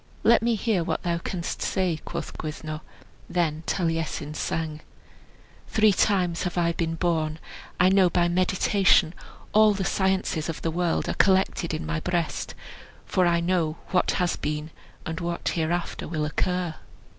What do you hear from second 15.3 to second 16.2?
hereafter